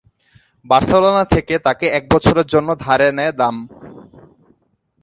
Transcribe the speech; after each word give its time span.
Barcelona 0.65 1.23
থেকে 1.33 1.55
তাকে 1.59 1.85
এক 1.97 2.03
বছরের 2.13 2.47
জন্য 2.53 2.69
ধারে 2.79 3.07
নেয় 3.17 3.33
দাম। 3.39 3.55